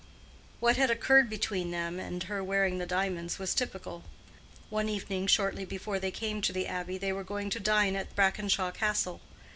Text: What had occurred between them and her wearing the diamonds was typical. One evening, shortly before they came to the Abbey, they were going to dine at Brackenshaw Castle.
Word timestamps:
What 0.59 0.77
had 0.77 0.89
occurred 0.89 1.29
between 1.29 1.69
them 1.69 1.99
and 1.99 2.23
her 2.23 2.43
wearing 2.43 2.79
the 2.79 2.87
diamonds 2.87 3.37
was 3.37 3.53
typical. 3.53 4.03
One 4.71 4.89
evening, 4.89 5.27
shortly 5.27 5.63
before 5.63 5.99
they 5.99 6.09
came 6.09 6.41
to 6.41 6.51
the 6.51 6.65
Abbey, 6.65 6.97
they 6.97 7.13
were 7.13 7.23
going 7.23 7.51
to 7.51 7.59
dine 7.59 7.95
at 7.95 8.15
Brackenshaw 8.15 8.71
Castle. 8.73 9.21